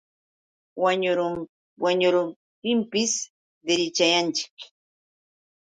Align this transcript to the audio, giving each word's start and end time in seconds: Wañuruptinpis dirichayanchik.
Wañuruptinpis 1.81 3.13
dirichayanchik. 3.65 4.57